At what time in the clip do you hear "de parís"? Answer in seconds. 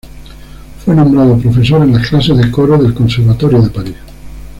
3.61-3.95